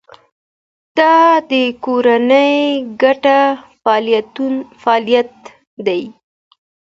[0.97, 1.17] دا
[1.51, 1.53] د
[1.83, 2.53] کورنۍ
[3.01, 3.23] ګډ
[4.83, 5.33] فعالیت
[5.85, 6.01] دی.